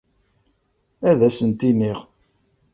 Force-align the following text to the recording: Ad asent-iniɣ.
Ad 1.09 1.19
asent-iniɣ. 1.27 1.99